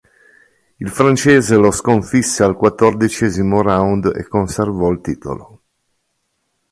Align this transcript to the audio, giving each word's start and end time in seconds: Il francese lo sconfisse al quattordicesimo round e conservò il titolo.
Il 0.79 0.89
francese 0.89 1.57
lo 1.57 1.69
sconfisse 1.69 2.41
al 2.41 2.55
quattordicesimo 2.55 3.61
round 3.61 4.11
e 4.15 4.27
conservò 4.27 4.89
il 4.89 4.99
titolo. 4.99 5.61